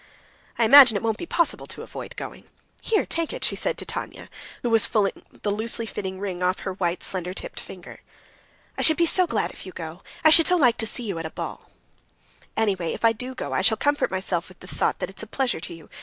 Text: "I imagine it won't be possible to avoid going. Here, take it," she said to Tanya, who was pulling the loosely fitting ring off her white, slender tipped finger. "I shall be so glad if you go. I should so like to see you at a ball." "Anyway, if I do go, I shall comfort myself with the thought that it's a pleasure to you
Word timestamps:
"I 0.57 0.65
imagine 0.65 0.97
it 0.97 1.03
won't 1.03 1.19
be 1.19 1.27
possible 1.27 1.67
to 1.67 1.83
avoid 1.83 2.15
going. 2.15 2.45
Here, 2.81 3.05
take 3.05 3.31
it," 3.31 3.43
she 3.43 3.55
said 3.55 3.77
to 3.77 3.85
Tanya, 3.85 4.29
who 4.63 4.71
was 4.71 4.87
pulling 4.87 5.21
the 5.43 5.51
loosely 5.51 5.85
fitting 5.85 6.19
ring 6.19 6.41
off 6.41 6.61
her 6.61 6.73
white, 6.73 7.03
slender 7.03 7.35
tipped 7.35 7.59
finger. 7.59 7.99
"I 8.79 8.81
shall 8.81 8.95
be 8.95 9.05
so 9.05 9.27
glad 9.27 9.51
if 9.51 9.63
you 9.63 9.71
go. 9.71 10.01
I 10.25 10.31
should 10.31 10.47
so 10.47 10.57
like 10.57 10.77
to 10.79 10.87
see 10.87 11.03
you 11.03 11.19
at 11.19 11.27
a 11.27 11.29
ball." 11.29 11.69
"Anyway, 12.57 12.93
if 12.95 13.05
I 13.05 13.13
do 13.13 13.35
go, 13.35 13.53
I 13.53 13.61
shall 13.61 13.77
comfort 13.77 14.09
myself 14.09 14.49
with 14.49 14.59
the 14.61 14.65
thought 14.67 14.97
that 14.97 15.09
it's 15.11 15.21
a 15.21 15.27
pleasure 15.27 15.59
to 15.59 15.73
you 15.75 15.87